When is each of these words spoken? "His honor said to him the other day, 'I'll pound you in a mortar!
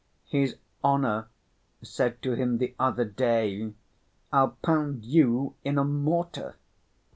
"His 0.25 0.55
honor 0.83 1.27
said 1.83 2.23
to 2.23 2.31
him 2.33 2.57
the 2.57 2.73
other 2.79 3.05
day, 3.05 3.71
'I'll 4.33 4.57
pound 4.63 5.05
you 5.05 5.53
in 5.63 5.77
a 5.77 5.83
mortar! 5.83 6.55